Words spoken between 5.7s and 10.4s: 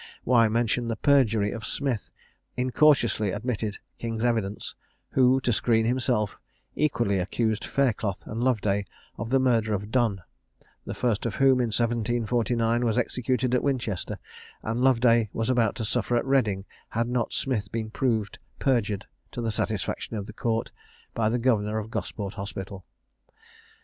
himself, equally accused Faircloth and Loveday of the murder of Dun;